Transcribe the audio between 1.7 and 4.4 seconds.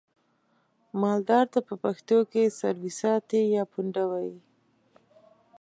پښتو کې څارويساتی یا پوونده وایي.